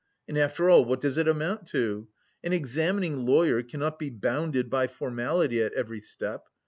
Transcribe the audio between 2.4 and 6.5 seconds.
An examining lawyer cannot be bounded by formality at every step.